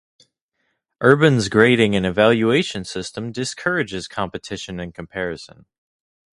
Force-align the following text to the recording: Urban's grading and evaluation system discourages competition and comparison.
Urban's 1.01 1.47
grading 1.47 1.95
and 1.95 2.07
evaluation 2.07 2.83
system 2.83 3.31
discourages 3.31 4.07
competition 4.07 4.79
and 4.79 4.95
comparison. 4.95 5.67